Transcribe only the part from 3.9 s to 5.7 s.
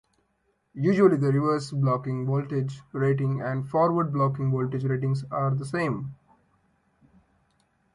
blocking voltage rating are the